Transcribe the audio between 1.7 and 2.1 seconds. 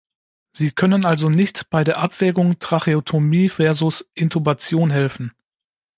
der